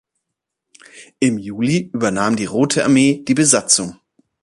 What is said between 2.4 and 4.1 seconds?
Rote Armee die Besatzung.